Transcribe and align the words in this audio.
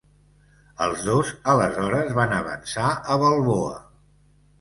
Els 0.85 1.03
dos 1.09 1.33
aleshores 1.53 2.09
van 2.21 2.33
avançar 2.39 2.87
a 2.93 3.19
Balboa. 3.25 3.77